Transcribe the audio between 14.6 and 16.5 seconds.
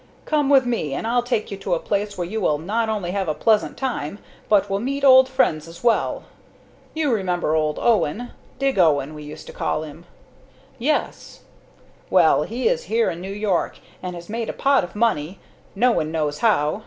of money no one knows